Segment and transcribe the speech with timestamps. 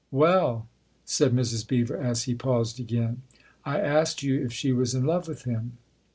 [0.11, 0.67] 11 "Well?"
[1.05, 1.67] said Mrs.
[1.67, 3.21] Beever as he paused again."
[3.63, 5.77] I asked you if she was in love with him.''